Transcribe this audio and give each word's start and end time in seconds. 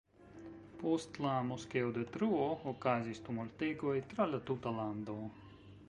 Post 0.83 1.19
la 1.25 1.33
moskeo-detruo 1.49 2.47
okazis 2.73 3.23
tumultegoj 3.29 3.95
tra 4.15 4.29
la 4.35 4.45
tuta 4.49 4.77
lando. 4.81 5.21